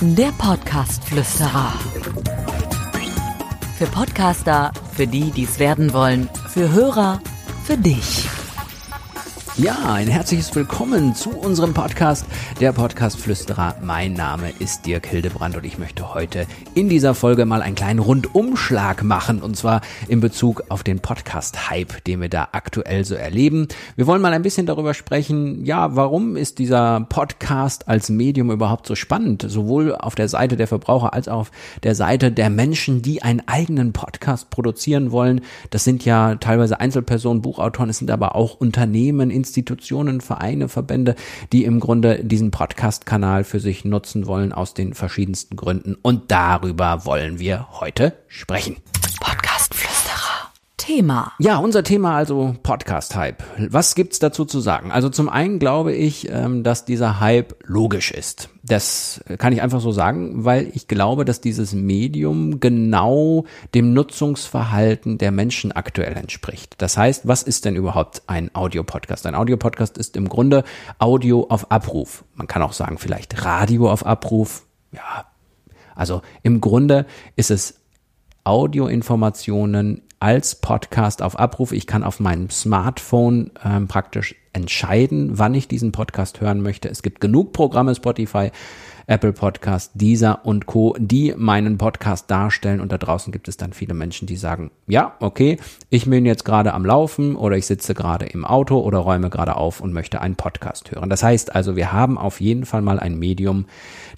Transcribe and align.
Der 0.00 0.32
Podcast-Flüsterer. 0.38 1.72
Für 3.78 3.86
Podcaster, 3.86 4.72
für 4.94 5.06
die, 5.06 5.30
die 5.30 5.44
es 5.44 5.58
werden 5.58 5.92
wollen, 5.92 6.28
für 6.48 6.70
Hörer, 6.70 7.20
für 7.64 7.76
dich. 7.76 8.28
Ja, 9.56 9.76
ein 9.84 10.08
herzliches 10.08 10.52
Willkommen 10.56 11.14
zu 11.14 11.30
unserem 11.30 11.74
Podcast, 11.74 12.26
der 12.60 12.72
Podcast 12.72 13.20
Flüsterer. 13.20 13.76
Mein 13.84 14.12
Name 14.14 14.50
ist 14.58 14.84
Dirk 14.84 15.06
Hildebrand 15.06 15.56
und 15.56 15.64
ich 15.64 15.78
möchte 15.78 16.12
heute 16.12 16.48
in 16.74 16.88
dieser 16.88 17.14
Folge 17.14 17.46
mal 17.46 17.62
einen 17.62 17.76
kleinen 17.76 18.00
Rundumschlag 18.00 19.04
machen 19.04 19.40
und 19.42 19.56
zwar 19.56 19.82
in 20.08 20.18
Bezug 20.18 20.64
auf 20.70 20.82
den 20.82 20.98
Podcast-Hype, 20.98 22.02
den 22.02 22.20
wir 22.20 22.28
da 22.28 22.48
aktuell 22.50 23.04
so 23.04 23.14
erleben. 23.14 23.68
Wir 23.94 24.08
wollen 24.08 24.20
mal 24.20 24.32
ein 24.32 24.42
bisschen 24.42 24.66
darüber 24.66 24.92
sprechen, 24.92 25.64
ja, 25.64 25.94
warum 25.94 26.34
ist 26.34 26.58
dieser 26.58 27.06
Podcast 27.08 27.86
als 27.86 28.08
Medium 28.08 28.50
überhaupt 28.50 28.88
so 28.88 28.96
spannend, 28.96 29.46
sowohl 29.48 29.94
auf 29.94 30.16
der 30.16 30.28
Seite 30.28 30.56
der 30.56 30.66
Verbraucher 30.66 31.14
als 31.14 31.28
auch 31.28 31.42
auf 31.42 31.52
der 31.84 31.94
Seite 31.94 32.32
der 32.32 32.50
Menschen, 32.50 33.02
die 33.02 33.22
einen 33.22 33.46
eigenen 33.46 33.92
Podcast 33.92 34.50
produzieren 34.50 35.12
wollen. 35.12 35.42
Das 35.70 35.84
sind 35.84 36.04
ja 36.04 36.34
teilweise 36.34 36.80
Einzelpersonen, 36.80 37.40
Buchautoren, 37.40 37.90
es 37.90 37.98
sind 37.98 38.10
aber 38.10 38.34
auch 38.34 38.56
Unternehmen, 38.56 39.30
Institutionen, 39.44 40.22
Vereine, 40.22 40.68
Verbände, 40.68 41.16
die 41.52 41.64
im 41.64 41.78
Grunde 41.78 42.24
diesen 42.24 42.50
Podcast-Kanal 42.50 43.44
für 43.44 43.60
sich 43.60 43.84
nutzen 43.84 44.26
wollen 44.26 44.54
aus 44.54 44.72
den 44.72 44.94
verschiedensten 44.94 45.56
Gründen. 45.56 45.96
Und 46.00 46.30
darüber 46.30 47.04
wollen 47.04 47.38
wir 47.38 47.68
heute 47.78 48.14
sprechen. 48.26 48.76
Thema. 50.84 51.32
Ja, 51.38 51.56
unser 51.56 51.82
Thema 51.82 52.14
also 52.14 52.54
Podcast-Hype. 52.62 53.42
Was 53.70 53.94
gibt's 53.94 54.18
dazu 54.18 54.44
zu 54.44 54.60
sagen? 54.60 54.92
Also 54.92 55.08
zum 55.08 55.30
einen 55.30 55.58
glaube 55.58 55.94
ich, 55.94 56.28
ähm, 56.28 56.62
dass 56.62 56.84
dieser 56.84 57.20
Hype 57.20 57.54
logisch 57.64 58.10
ist. 58.10 58.50
Das 58.62 59.24
kann 59.38 59.54
ich 59.54 59.62
einfach 59.62 59.80
so 59.80 59.92
sagen, 59.92 60.44
weil 60.44 60.70
ich 60.74 60.86
glaube, 60.86 61.24
dass 61.24 61.40
dieses 61.40 61.72
Medium 61.72 62.60
genau 62.60 63.46
dem 63.74 63.94
Nutzungsverhalten 63.94 65.16
der 65.16 65.32
Menschen 65.32 65.72
aktuell 65.72 66.18
entspricht. 66.18 66.74
Das 66.76 66.98
heißt, 66.98 67.26
was 67.26 67.42
ist 67.42 67.64
denn 67.64 67.76
überhaupt 67.76 68.22
ein 68.26 68.54
Audiopodcast? 68.54 69.26
Ein 69.26 69.36
Audiopodcast 69.36 69.96
ist 69.96 70.18
im 70.18 70.28
Grunde 70.28 70.64
Audio 70.98 71.46
auf 71.48 71.70
Abruf. 71.70 72.24
Man 72.34 72.46
kann 72.46 72.60
auch 72.60 72.74
sagen, 72.74 72.98
vielleicht 72.98 73.42
Radio 73.42 73.90
auf 73.90 74.04
Abruf. 74.04 74.66
Ja, 74.92 75.24
also 75.94 76.20
im 76.42 76.60
Grunde 76.60 77.06
ist 77.36 77.50
es 77.50 77.80
Audioinformationen 78.44 80.02
als 80.24 80.54
Podcast 80.54 81.20
auf 81.20 81.38
Abruf. 81.38 81.70
Ich 81.70 81.86
kann 81.86 82.02
auf 82.02 82.18
meinem 82.18 82.48
Smartphone 82.48 83.50
ähm, 83.62 83.88
praktisch 83.88 84.34
entscheiden, 84.54 85.38
wann 85.38 85.52
ich 85.52 85.68
diesen 85.68 85.92
Podcast 85.92 86.40
hören 86.40 86.62
möchte. 86.62 86.88
Es 86.88 87.02
gibt 87.02 87.20
genug 87.20 87.52
Programme, 87.52 87.94
Spotify, 87.94 88.50
Apple 89.06 89.34
Podcast, 89.34 89.90
Deezer 89.92 90.46
und 90.46 90.64
Co., 90.64 90.96
die 90.98 91.34
meinen 91.36 91.76
Podcast 91.76 92.30
darstellen. 92.30 92.80
Und 92.80 92.90
da 92.90 92.96
draußen 92.96 93.34
gibt 93.34 93.48
es 93.48 93.58
dann 93.58 93.74
viele 93.74 93.92
Menschen, 93.92 94.26
die 94.26 94.36
sagen, 94.36 94.70
ja, 94.86 95.12
okay, 95.20 95.58
ich 95.90 96.08
bin 96.08 96.24
jetzt 96.24 96.46
gerade 96.46 96.72
am 96.72 96.86
Laufen 96.86 97.36
oder 97.36 97.58
ich 97.58 97.66
sitze 97.66 97.92
gerade 97.92 98.24
im 98.24 98.46
Auto 98.46 98.80
oder 98.80 99.00
räume 99.00 99.28
gerade 99.28 99.56
auf 99.56 99.82
und 99.82 99.92
möchte 99.92 100.22
einen 100.22 100.36
Podcast 100.36 100.90
hören. 100.90 101.10
Das 101.10 101.22
heißt 101.22 101.54
also, 101.54 101.76
wir 101.76 101.92
haben 101.92 102.16
auf 102.16 102.40
jeden 102.40 102.64
Fall 102.64 102.80
mal 102.80 102.98
ein 102.98 103.18
Medium, 103.18 103.66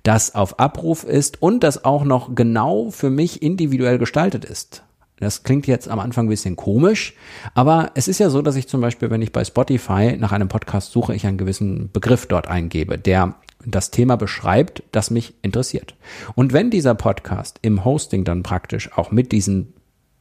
das 0.05 0.37
auf 0.37 0.61
Abruf 0.61 1.03
ist 1.03 1.43
und 1.43 1.65
das 1.65 1.85
auch 1.85 2.05
noch 2.05 2.37
genau 2.37 2.93
für 2.93 3.11
mich 3.11 3.43
individuell 3.43 3.99
gestaltet 3.99 4.45
ist. 4.45 4.85
Das 5.19 5.43
klingt 5.45 5.67
jetzt 5.67 5.89
am 5.89 5.99
Anfang 5.99 6.27
ein 6.27 6.31
bisschen 6.31 6.57
komisch, 6.57 7.15
aber 7.55 7.91
es 7.95 8.07
ist 8.07 8.19
ja 8.19 8.29
so, 8.29 8.43
dass 8.43 8.57
ich 8.57 8.69
zum 8.69 8.83
Beispiel, 8.83 9.11
wenn 9.11 9.23
ich 9.23 9.33
bei 9.33 9.45
Spotify 9.45 10.17
nach 10.19 10.33
einem 10.33 10.49
Podcast 10.49 10.93
suche, 10.93 11.15
ich 11.15 11.27
einen 11.27 11.39
gewissen 11.39 11.91
Begriff 11.91 12.27
dort 12.27 12.49
eingebe, 12.49 12.99
der 12.99 13.35
das 13.65 13.91
Thema 13.91 14.17
beschreibt, 14.17 14.83
das 14.93 15.11
mich 15.11 15.35
interessiert. 15.43 15.95
Und 16.35 16.53
wenn 16.53 16.71
dieser 16.71 16.95
Podcast 16.95 17.59
im 17.63 17.85
Hosting 17.85 18.25
dann 18.25 18.43
praktisch 18.43 18.93
auch 18.93 19.11
mit 19.11 19.33
diesem 19.33 19.73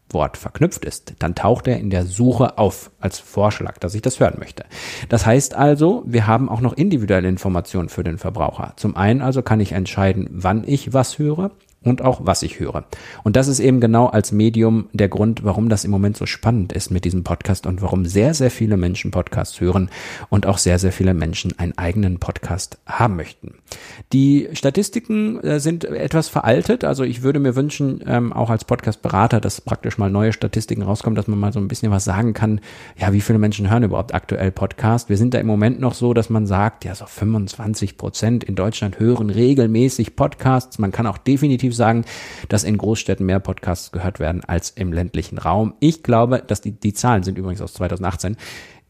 Wort 0.10 0.38
verknüpft 0.38 0.86
ist, 0.86 1.14
dann 1.20 1.36
taucht 1.36 1.68
er 1.68 1.80
in 1.80 1.90
der 1.90 2.06
Suche 2.06 2.58
auf 2.58 2.92
als 3.00 3.20
Vorschlag, 3.20 3.78
dass 3.80 3.96
ich 3.96 4.02
das 4.02 4.20
hören 4.20 4.40
möchte. 4.40 4.64
Das 5.10 5.26
heißt 5.26 5.56
also, 5.56 6.04
wir 6.06 6.28
haben 6.28 6.48
auch 6.48 6.62
noch 6.62 6.74
individuelle 6.74 7.28
Informationen 7.28 7.90
für 7.90 8.04
den 8.04 8.18
Verbraucher. 8.18 8.74
Zum 8.78 8.96
einen 8.96 9.22
also 9.22 9.42
kann 9.42 9.60
ich 9.60 9.74
entscheiden, 9.74 10.30
wann 10.32 10.64
ich 10.66 10.94
was 10.94 11.20
höre 11.20 11.52
und 11.86 12.02
auch 12.02 12.22
was 12.24 12.42
ich 12.42 12.60
höre. 12.60 12.84
Und 13.24 13.36
das 13.36 13.48
ist 13.48 13.60
eben 13.60 13.80
genau 13.80 14.08
als 14.08 14.32
Medium 14.32 14.90
der 14.92 15.08
Grund, 15.08 15.46
warum 15.46 15.70
das 15.70 15.86
im 15.86 15.92
Moment 15.92 16.18
so 16.18 16.26
spannend 16.26 16.74
ist 16.74 16.90
mit 16.90 17.06
diesem 17.06 17.24
Podcast 17.24 17.66
und 17.68 17.82
warum 17.82 18.06
sehr, 18.06 18.34
sehr 18.34 18.52
viele 18.52 18.76
Menschen 18.76 19.12
Podcasts 19.12 19.62
hören 19.62 19.90
und 20.30 20.48
auch 20.48 20.58
sehr, 20.58 20.80
sehr 20.80 20.92
viele 20.92 21.14
Menschen 21.14 21.58
einen 21.58 21.78
eigenen 21.78 22.20
Podcast 22.20 22.80
haben 22.88 23.16
möchten. 23.16 23.54
Die 24.12 24.50
Statistiken 24.54 25.40
äh, 25.42 25.60
sind 25.60 25.86
etwas 25.86 26.28
veraltet. 26.28 26.84
Also 26.84 27.04
ich 27.04 27.22
würde 27.22 27.40
mir 27.40 27.56
wünschen, 27.56 28.04
ähm, 28.08 28.34
auch 28.34 28.50
als 28.50 28.66
Podcast-Berater, 28.66 29.40
dass 29.40 29.62
praktisch 29.62 29.98
mal 29.98 30.10
neue 30.10 30.34
Statistiken 30.34 30.82
rauskommen, 30.82 31.16
dass 31.16 31.28
man 31.28 31.40
mal 31.40 31.54
so 31.54 31.60
ein 31.60 31.68
bisschen 31.68 31.92
was 31.92 32.04
sagen 32.04 32.34
kann. 32.34 32.62
Ja, 32.98 33.14
wie 33.14 33.22
viele 33.22 33.40
Menschen 33.40 33.70
hören 33.70 33.84
überhaupt 33.84 34.14
aktuell 34.14 34.52
Podcast? 34.52 35.10
Wir 35.10 35.18
sind 35.18 35.34
da 35.34 35.40
im 35.40 35.48
Moment 35.48 35.80
noch 35.80 35.94
so, 35.94 36.14
dass 36.14 36.30
man 36.30 36.48
sagt, 36.48 36.84
ja, 36.84 36.96
so 36.96 37.06
25 37.06 37.98
Prozent 37.98 38.44
in 38.44 38.56
Deutschland 38.56 39.00
hören 39.00 39.30
regelmäßig 39.30 40.16
Podcasts. 40.16 40.80
Man 40.80 40.92
kann 40.92 41.06
auch 41.06 41.18
definitiv 41.18 41.75
sagen, 41.76 42.06
dass 42.50 42.64
in 42.64 42.78
Großstädten 42.78 43.26
mehr 43.26 43.40
Podcasts 43.40 43.92
gehört 43.92 44.20
werden 44.20 44.44
als 44.44 44.70
im 44.72 44.94
ländlichen 44.94 45.38
Raum. 45.38 45.76
Ich 45.80 46.04
glaube, 46.04 46.44
dass 46.46 46.62
die, 46.62 46.72
die 46.72 46.94
Zahlen 46.94 47.24
sind 47.24 47.38
übrigens 47.38 47.62
aus 47.62 47.74
2018. 47.74 48.38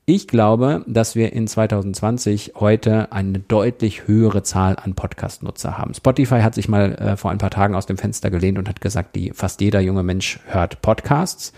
Ich 0.07 0.27
glaube, 0.27 0.85
dass 0.85 1.15
wir 1.15 1.33
in 1.33 1.47
2020 1.47 2.51
heute 2.57 3.11
eine 3.11 3.39
deutlich 3.39 4.07
höhere 4.07 4.43
Zahl 4.43 4.75
an 4.75 4.93
Podcast-Nutzer 4.93 5.79
haben. 5.79 5.95
Spotify 5.95 6.41
hat 6.41 6.53
sich 6.53 6.67
mal 6.67 6.93
äh, 6.93 7.17
vor 7.17 7.31
ein 7.31 7.39
paar 7.39 7.49
Tagen 7.49 7.73
aus 7.73 7.87
dem 7.87 7.97
Fenster 7.97 8.29
gelehnt 8.29 8.59
und 8.59 8.69
hat 8.69 8.81
gesagt, 8.81 9.15
die 9.15 9.31
fast 9.33 9.61
jeder 9.61 9.79
junge 9.79 10.03
Mensch 10.03 10.39
hört 10.45 10.83
Podcasts. 10.83 11.53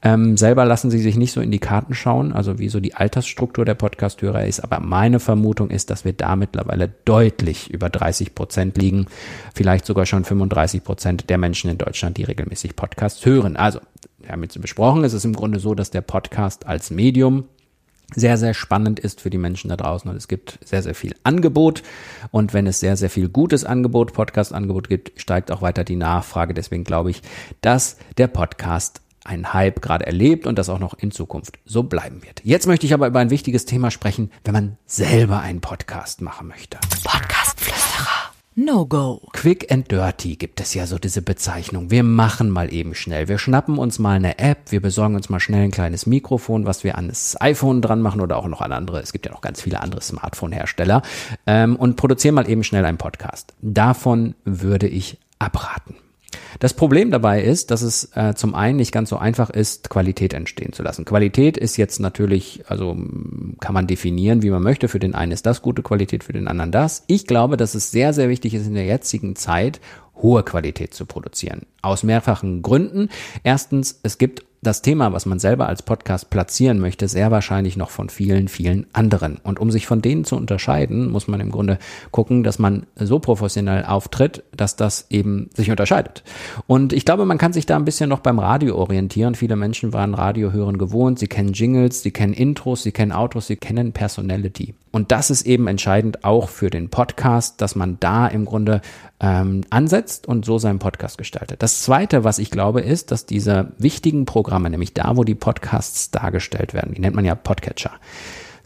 Ähm, 0.00 0.36
selber 0.36 0.64
lassen 0.64 0.92
sie 0.92 1.00
sich 1.00 1.16
nicht 1.16 1.32
so 1.32 1.40
in 1.40 1.50
die 1.50 1.58
Karten 1.58 1.92
schauen, 1.92 2.32
also 2.32 2.60
wie 2.60 2.68
so 2.68 2.78
die 2.78 2.94
Altersstruktur 2.94 3.64
der 3.64 3.74
Podcast-Hörer 3.74 4.46
ist. 4.46 4.60
Aber 4.60 4.78
meine 4.78 5.18
Vermutung 5.18 5.68
ist, 5.68 5.90
dass 5.90 6.04
wir 6.04 6.12
da 6.12 6.36
mittlerweile 6.36 6.88
deutlich 7.04 7.68
über 7.68 7.90
30 7.90 8.32
Prozent 8.32 8.78
liegen, 8.78 9.06
vielleicht 9.56 9.84
sogar 9.84 10.06
schon 10.06 10.22
35 10.22 10.84
Prozent 10.84 11.30
der 11.30 11.38
Menschen 11.38 11.68
in 11.68 11.78
Deutschland, 11.78 12.16
die 12.16 12.22
regelmäßig 12.22 12.76
Podcasts 12.76 13.26
hören. 13.26 13.56
Also 13.56 13.80
wir 14.20 14.30
haben 14.30 14.44
jetzt 14.44 14.60
besprochen, 14.60 15.02
es 15.02 15.14
ist 15.14 15.24
im 15.24 15.32
Grunde 15.32 15.58
so, 15.58 15.74
dass 15.74 15.90
der 15.90 16.02
Podcast 16.02 16.64
als 16.64 16.92
Medium 16.92 17.46
sehr, 18.14 18.38
sehr 18.38 18.54
spannend 18.54 18.98
ist 18.98 19.20
für 19.20 19.30
die 19.30 19.38
Menschen 19.38 19.68
da 19.68 19.76
draußen 19.76 20.10
und 20.10 20.16
es 20.16 20.28
gibt 20.28 20.58
sehr, 20.64 20.82
sehr 20.82 20.94
viel 20.94 21.14
Angebot 21.24 21.82
und 22.30 22.54
wenn 22.54 22.66
es 22.66 22.80
sehr, 22.80 22.96
sehr 22.96 23.10
viel 23.10 23.28
gutes 23.28 23.64
Angebot, 23.64 24.12
Podcast-Angebot 24.12 24.88
gibt, 24.88 25.20
steigt 25.20 25.50
auch 25.50 25.62
weiter 25.62 25.84
die 25.84 25.96
Nachfrage. 25.96 26.54
Deswegen 26.54 26.84
glaube 26.84 27.10
ich, 27.10 27.22
dass 27.60 27.96
der 28.16 28.28
Podcast 28.28 29.02
einen 29.24 29.52
Hype 29.52 29.82
gerade 29.82 30.06
erlebt 30.06 30.46
und 30.46 30.58
das 30.58 30.70
auch 30.70 30.78
noch 30.78 30.94
in 30.94 31.10
Zukunft 31.10 31.58
so 31.66 31.82
bleiben 31.82 32.22
wird. 32.22 32.40
Jetzt 32.44 32.66
möchte 32.66 32.86
ich 32.86 32.94
aber 32.94 33.06
über 33.06 33.20
ein 33.20 33.30
wichtiges 33.30 33.66
Thema 33.66 33.90
sprechen, 33.90 34.30
wenn 34.44 34.54
man 34.54 34.78
selber 34.86 35.40
einen 35.40 35.60
Podcast 35.60 36.22
machen 36.22 36.48
möchte. 36.48 36.78
Podcastflüsterer. 37.04 37.57
No-Go. 38.60 39.22
Quick 39.34 39.70
and 39.70 39.88
Dirty 39.88 40.34
gibt 40.34 40.60
es 40.60 40.74
ja 40.74 40.88
so 40.88 40.98
diese 40.98 41.22
Bezeichnung. 41.22 41.92
Wir 41.92 42.02
machen 42.02 42.50
mal 42.50 42.72
eben 42.72 42.96
schnell. 42.96 43.28
Wir 43.28 43.38
schnappen 43.38 43.78
uns 43.78 44.00
mal 44.00 44.16
eine 44.16 44.40
App, 44.40 44.72
wir 44.72 44.82
besorgen 44.82 45.14
uns 45.14 45.28
mal 45.28 45.38
schnell 45.38 45.62
ein 45.62 45.70
kleines 45.70 46.06
Mikrofon, 46.06 46.66
was 46.66 46.82
wir 46.82 46.98
an 46.98 47.06
das 47.06 47.40
iPhone 47.40 47.82
dran 47.82 48.02
machen 48.02 48.20
oder 48.20 48.36
auch 48.36 48.48
noch 48.48 48.60
an 48.60 48.72
andere. 48.72 48.98
Es 48.98 49.12
gibt 49.12 49.26
ja 49.26 49.30
noch 49.30 49.42
ganz 49.42 49.62
viele 49.62 49.80
andere 49.80 50.00
Smartphone-Hersteller 50.00 51.02
ähm, 51.46 51.76
und 51.76 51.94
produzieren 51.94 52.34
mal 52.34 52.50
eben 52.50 52.64
schnell 52.64 52.84
einen 52.84 52.98
Podcast. 52.98 53.54
Davon 53.62 54.34
würde 54.44 54.88
ich 54.88 55.18
abraten. 55.38 55.94
Das 56.58 56.74
Problem 56.74 57.10
dabei 57.10 57.42
ist, 57.42 57.70
dass 57.70 57.82
es 57.82 58.10
äh, 58.14 58.34
zum 58.34 58.54
einen 58.54 58.76
nicht 58.76 58.92
ganz 58.92 59.10
so 59.10 59.16
einfach 59.16 59.48
ist, 59.50 59.88
Qualität 59.88 60.34
entstehen 60.34 60.72
zu 60.72 60.82
lassen. 60.82 61.04
Qualität 61.04 61.56
ist 61.56 61.76
jetzt 61.76 62.00
natürlich, 62.00 62.64
also 62.68 62.96
kann 63.60 63.74
man 63.74 63.86
definieren, 63.86 64.42
wie 64.42 64.50
man 64.50 64.62
möchte. 64.62 64.88
Für 64.88 64.98
den 64.98 65.14
einen 65.14 65.32
ist 65.32 65.46
das 65.46 65.62
gute 65.62 65.82
Qualität, 65.82 66.24
für 66.24 66.32
den 66.32 66.48
anderen 66.48 66.72
das. 66.72 67.04
Ich 67.06 67.26
glaube, 67.26 67.56
dass 67.56 67.74
es 67.74 67.90
sehr, 67.90 68.12
sehr 68.12 68.28
wichtig 68.28 68.54
ist 68.54 68.66
in 68.66 68.74
der 68.74 68.84
jetzigen 68.84 69.36
Zeit, 69.36 69.80
hohe 70.16 70.42
Qualität 70.42 70.94
zu 70.94 71.06
produzieren. 71.06 71.62
Aus 71.80 72.02
mehrfachen 72.02 72.62
Gründen. 72.62 73.08
Erstens, 73.44 74.00
es 74.02 74.18
gibt 74.18 74.44
das 74.62 74.82
Thema, 74.82 75.12
was 75.12 75.26
man 75.26 75.38
selber 75.38 75.68
als 75.68 75.82
Podcast 75.82 76.30
platzieren 76.30 76.80
möchte, 76.80 77.06
sehr 77.06 77.30
wahrscheinlich 77.30 77.76
noch 77.76 77.90
von 77.90 78.08
vielen, 78.08 78.48
vielen 78.48 78.86
anderen. 78.92 79.38
Und 79.42 79.60
um 79.60 79.70
sich 79.70 79.86
von 79.86 80.02
denen 80.02 80.24
zu 80.24 80.36
unterscheiden, 80.36 81.10
muss 81.10 81.28
man 81.28 81.40
im 81.40 81.50
Grunde 81.50 81.78
gucken, 82.10 82.42
dass 82.42 82.58
man 82.58 82.86
so 82.96 83.18
professionell 83.20 83.84
auftritt, 83.84 84.42
dass 84.56 84.76
das 84.76 85.06
eben 85.10 85.50
sich 85.54 85.70
unterscheidet. 85.70 86.24
Und 86.66 86.92
ich 86.92 87.04
glaube, 87.04 87.24
man 87.24 87.38
kann 87.38 87.52
sich 87.52 87.66
da 87.66 87.76
ein 87.76 87.84
bisschen 87.84 88.10
noch 88.10 88.20
beim 88.20 88.38
Radio 88.38 88.76
orientieren. 88.76 89.34
Viele 89.34 89.56
Menschen 89.56 89.92
waren 89.92 90.14
Radiohören 90.14 90.78
gewohnt. 90.78 91.18
Sie 91.18 91.28
kennen 91.28 91.52
Jingles, 91.52 92.02
sie 92.02 92.10
kennen 92.10 92.32
Intros, 92.32 92.82
sie 92.82 92.92
kennen 92.92 93.12
Autos, 93.12 93.46
sie 93.46 93.56
kennen 93.56 93.92
Personality. 93.92 94.74
Und 94.90 95.12
das 95.12 95.30
ist 95.30 95.46
eben 95.46 95.66
entscheidend 95.66 96.24
auch 96.24 96.48
für 96.48 96.70
den 96.70 96.88
Podcast, 96.88 97.60
dass 97.60 97.74
man 97.74 97.98
da 98.00 98.26
im 98.26 98.44
Grunde 98.44 98.80
ähm, 99.20 99.62
ansetzt 99.70 100.26
und 100.26 100.44
so 100.44 100.58
seinen 100.58 100.78
Podcast 100.78 101.18
gestaltet. 101.18 101.62
Das 101.62 101.82
Zweite, 101.82 102.24
was 102.24 102.38
ich 102.38 102.50
glaube, 102.50 102.80
ist, 102.80 103.10
dass 103.10 103.26
diese 103.26 103.72
wichtigen 103.78 104.24
Programme, 104.24 104.70
nämlich 104.70 104.94
da, 104.94 105.16
wo 105.16 105.24
die 105.24 105.34
Podcasts 105.34 106.10
dargestellt 106.10 106.74
werden, 106.74 106.94
die 106.94 107.00
nennt 107.00 107.16
man 107.16 107.24
ja 107.24 107.34
Podcatcher, 107.34 107.92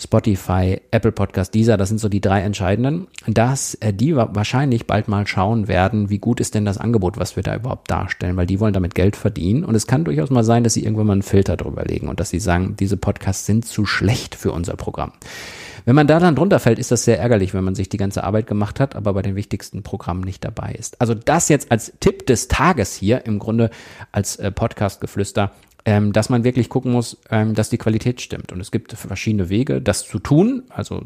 Spotify, 0.02 0.81
Apple 0.90 1.12
Podcast, 1.12 1.54
dieser, 1.54 1.76
das 1.76 1.88
sind 1.88 1.99
so 1.99 2.08
die 2.08 2.20
drei 2.20 2.40
entscheidenden, 2.40 3.06
dass 3.26 3.75
äh, 3.76 3.93
die 3.93 4.16
wahrscheinlich 4.16 4.87
bald 4.87 5.08
mal 5.08 5.26
schauen 5.26 5.69
werden, 5.69 6.10
wie 6.10 6.19
gut 6.19 6.40
ist 6.40 6.54
denn 6.54 6.64
das 6.64 6.78
Angebot, 6.78 7.19
was 7.19 7.37
wir 7.37 7.43
da 7.43 7.54
überhaupt 7.54 7.90
darstellen, 7.90 8.37
weil 8.37 8.46
die 8.46 8.60
wollen 8.60 8.72
damit 8.72 8.94
Geld 8.94 9.16
verdienen. 9.16 9.64
Und 9.64 9.75
es 9.75 9.87
kann 9.87 10.04
durchaus 10.04 10.31
mal 10.31 10.44
sein, 10.44 10.64
dass 10.64 10.75
sie 10.75 10.82
irgendwann 10.84 11.06
mal 11.06 11.12
einen 11.14 11.22
Filter 11.22 11.56
drüber 11.56 11.84
legen 11.84 12.08
und 12.08 12.20
dass 12.20 12.31
sie 12.31 12.40
sagen, 12.40 12.76
diese 12.78 12.96
Podcasts 12.96 13.46
sind 13.46 13.64
zu 13.64 13.87
schlecht 13.87 14.34
für 14.34 14.52
unser 14.52 14.76
Programm. 14.76 15.12
Wenn 15.84 15.96
man 15.96 16.06
da 16.06 16.20
dann 16.20 16.37
drunter 16.37 16.60
fällt, 16.60 16.78
ist 16.78 16.93
das 16.93 17.04
sehr 17.04 17.19
ärgerlich, 17.19 17.54
wenn 17.54 17.64
man 17.64 17.75
sich 17.75 17.88
die 17.88 17.96
ganze 17.96 18.22
Arbeit 18.22 18.46
gemacht 18.46 18.78
hat, 18.78 18.94
aber 18.94 19.14
bei 19.14 19.22
den 19.22 19.34
wichtigsten 19.34 19.82
Programmen 19.82 20.22
nicht 20.22 20.44
dabei 20.44 20.72
ist. 20.72 21.00
Also 21.00 21.14
das 21.14 21.49
jetzt 21.49 21.72
als 21.72 21.93
Tipp 21.99 22.26
des 22.26 22.49
Tages 22.49 22.94
hier, 22.94 23.26
im 23.26 23.38
Grunde 23.38 23.70
als 24.12 24.37
äh, 24.37 24.52
Podcast-Geflüster, 24.52 25.50
ähm, 25.84 26.12
dass 26.12 26.29
man 26.29 26.44
wirklich 26.44 26.69
gucken 26.69 26.93
muss, 26.93 27.19
ähm, 27.31 27.55
dass 27.55 27.70
die 27.70 27.79
Qualität 27.79 28.20
stimmt. 28.20 28.52
Und 28.52 28.61
es 28.61 28.70
gibt 28.70 28.93
verschiedene 28.93 29.49
Wege, 29.49 29.81
das 29.81 30.06
zu 30.06 30.19
tun. 30.19 30.64
Also 30.69 31.02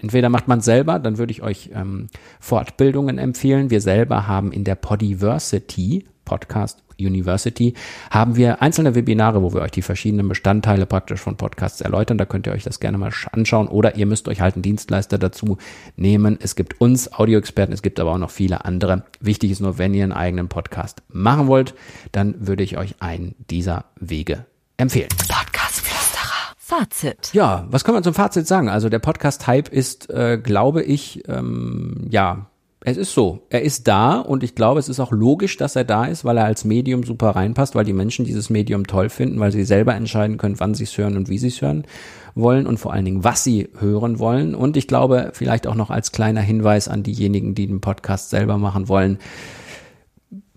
entweder 0.00 0.28
macht 0.28 0.48
man 0.48 0.60
selber, 0.60 0.98
dann 0.98 1.18
würde 1.18 1.32
ich 1.32 1.42
euch 1.42 1.70
ähm, 1.74 2.08
Fortbildungen 2.38 3.18
empfehlen. 3.18 3.70
Wir 3.70 3.80
selber 3.80 4.26
haben 4.26 4.52
in 4.52 4.64
der 4.64 4.76
Podiversity 4.76 6.06
Podcast 6.30 6.84
University 7.00 7.74
haben 8.08 8.36
wir 8.36 8.62
einzelne 8.62 8.94
Webinare, 8.94 9.42
wo 9.42 9.52
wir 9.52 9.62
euch 9.62 9.72
die 9.72 9.82
verschiedenen 9.82 10.28
Bestandteile 10.28 10.86
praktisch 10.86 11.20
von 11.20 11.36
Podcasts 11.36 11.80
erläutern. 11.80 12.18
Da 12.18 12.24
könnt 12.24 12.46
ihr 12.46 12.52
euch 12.52 12.62
das 12.62 12.78
gerne 12.78 12.98
mal 12.98 13.10
anschauen 13.32 13.66
oder 13.66 13.96
ihr 13.96 14.06
müsst 14.06 14.28
euch 14.28 14.40
halt 14.40 14.54
einen 14.54 14.62
Dienstleister 14.62 15.18
dazu 15.18 15.58
nehmen. 15.96 16.38
Es 16.40 16.54
gibt 16.54 16.80
uns 16.80 17.12
Audioexperten, 17.12 17.74
es 17.74 17.82
gibt 17.82 17.98
aber 17.98 18.12
auch 18.12 18.18
noch 18.18 18.30
viele 18.30 18.64
andere. 18.64 19.02
Wichtig 19.18 19.50
ist 19.50 19.60
nur, 19.60 19.76
wenn 19.76 19.92
ihr 19.92 20.04
einen 20.04 20.12
eigenen 20.12 20.46
Podcast 20.48 21.02
machen 21.08 21.48
wollt, 21.48 21.74
dann 22.12 22.46
würde 22.46 22.62
ich 22.62 22.78
euch 22.78 22.94
einen 23.00 23.34
dieser 23.50 23.86
Wege 23.98 24.46
empfehlen. 24.76 25.08
Podcast. 25.26 25.82
Fazit. 26.70 27.30
Ja, 27.32 27.66
was 27.68 27.82
können 27.82 27.96
wir 27.96 28.02
zum 28.04 28.14
Fazit 28.14 28.46
sagen? 28.46 28.68
Also 28.68 28.88
der 28.88 29.00
Podcast-Hype 29.00 29.70
ist, 29.70 30.08
äh, 30.08 30.38
glaube 30.38 30.84
ich, 30.84 31.28
ähm, 31.28 32.06
ja, 32.10 32.46
es 32.82 32.96
ist 32.96 33.12
so, 33.12 33.42
er 33.50 33.60
ist 33.62 33.88
da 33.88 34.18
und 34.18 34.42
ich 34.42 34.54
glaube, 34.54 34.80
es 34.80 34.88
ist 34.88 35.00
auch 35.00 35.12
logisch, 35.12 35.58
dass 35.58 35.76
er 35.76 35.84
da 35.84 36.06
ist, 36.06 36.24
weil 36.24 36.38
er 36.38 36.46
als 36.46 36.64
Medium 36.64 37.04
super 37.04 37.30
reinpasst, 37.30 37.74
weil 37.74 37.84
die 37.84 37.92
Menschen 37.92 38.24
dieses 38.24 38.48
Medium 38.48 38.86
toll 38.86 39.10
finden, 39.10 39.38
weil 39.38 39.52
sie 39.52 39.64
selber 39.64 39.94
entscheiden 39.94 40.38
können, 40.38 40.58
wann 40.60 40.72
sie 40.72 40.84
es 40.84 40.96
hören 40.96 41.18
und 41.18 41.28
wie 41.28 41.36
sie 41.36 41.48
es 41.48 41.60
hören 41.60 41.84
wollen 42.34 42.66
und 42.66 42.78
vor 42.78 42.94
allen 42.94 43.04
Dingen, 43.04 43.22
was 43.22 43.44
sie 43.44 43.68
hören 43.78 44.18
wollen. 44.18 44.54
Und 44.54 44.78
ich 44.78 44.88
glaube, 44.88 45.30
vielleicht 45.34 45.66
auch 45.66 45.74
noch 45.74 45.90
als 45.90 46.12
kleiner 46.12 46.40
Hinweis 46.40 46.88
an 46.88 47.02
diejenigen, 47.02 47.54
die 47.54 47.66
den 47.66 47.82
Podcast 47.82 48.30
selber 48.30 48.56
machen 48.56 48.88
wollen, 48.88 49.18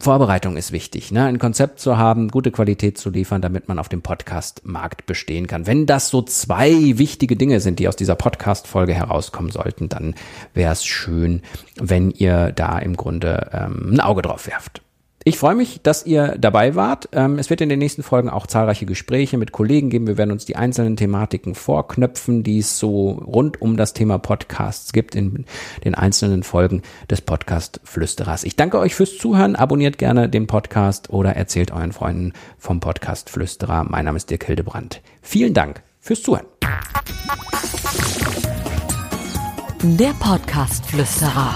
Vorbereitung 0.03 0.57
ist 0.57 0.73
wichtig, 0.73 1.11
ne? 1.11 1.23
ein 1.23 1.39
Konzept 1.39 1.79
zu 1.79 1.97
haben, 1.97 2.27
gute 2.27 2.51
Qualität 2.51 2.97
zu 2.97 3.09
liefern, 3.09 3.41
damit 3.41 3.69
man 3.69 3.79
auf 3.79 3.87
dem 3.87 4.01
Podcast-Markt 4.01 5.05
bestehen 5.05 5.47
kann. 5.47 5.65
Wenn 5.65 5.85
das 5.85 6.09
so 6.09 6.21
zwei 6.21 6.97
wichtige 6.97 7.37
Dinge 7.37 7.61
sind, 7.61 7.79
die 7.79 7.87
aus 7.87 7.95
dieser 7.95 8.15
Podcast-Folge 8.15 8.93
herauskommen 8.93 9.49
sollten, 9.49 9.87
dann 9.87 10.13
wäre 10.53 10.73
es 10.73 10.83
schön, 10.83 11.41
wenn 11.79 12.11
ihr 12.11 12.51
da 12.51 12.79
im 12.79 12.97
Grunde 12.97 13.49
ähm, 13.53 13.93
ein 13.93 13.99
Auge 14.01 14.21
drauf 14.21 14.45
werft. 14.45 14.82
Ich 15.25 15.37
freue 15.37 15.55
mich, 15.55 15.81
dass 15.81 16.05
ihr 16.05 16.35
dabei 16.37 16.75
wart. 16.75 17.07
Ähm, 17.13 17.39
es 17.39 17.49
wird 17.49 17.61
in 17.61 17.69
den 17.69 17.79
nächsten 17.79 18.03
Folgen 18.03 18.29
auch 18.29 18.45
zahlreiche 18.45 18.85
Gespräche 18.85 19.37
mit 19.37 19.53
Kollegen 19.53 19.89
geben. 19.89 20.07
Wir 20.07 20.17
werden 20.17 20.31
uns 20.31 20.45
die 20.45 20.57
einzelnen 20.57 20.97
Thematiken 20.97 21.55
vorknöpfen, 21.55 22.43
die 22.43 22.59
es 22.59 22.77
so 22.77 23.11
rund 23.11 23.61
um 23.61 23.77
das 23.77 23.93
Thema 23.93 24.17
Podcasts 24.17 24.91
gibt 24.91 25.15
in 25.15 25.45
den 25.85 25.95
einzelnen 25.95 26.43
Folgen 26.43 26.81
des 27.09 27.21
Podcast 27.21 27.79
Flüsterers. 27.85 28.43
Ich 28.43 28.57
danke 28.57 28.79
euch 28.79 28.95
fürs 28.95 29.17
Zuhören. 29.17 29.55
Abonniert 29.55 29.97
gerne 29.97 30.27
den 30.27 30.47
Podcast 30.47 31.09
oder 31.09 31.35
erzählt 31.37 31.71
euren 31.71 31.93
Freunden 31.93 32.33
vom 32.57 32.81
Podcast 32.81 33.29
Flüsterer. 33.29 33.85
Mein 33.87 34.05
Name 34.05 34.17
ist 34.17 34.29
Dirk 34.29 34.43
Hildebrand. 34.43 35.01
Vielen 35.21 35.53
Dank 35.53 35.83
fürs 36.01 36.21
Zuhören. 36.21 36.45
Der 39.83 40.13
Podcast 40.19 40.85
Flüsterer. 40.85 41.55